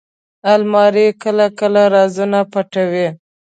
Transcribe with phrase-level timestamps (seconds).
[0.53, 3.07] الماري کله کله رازونه پټوي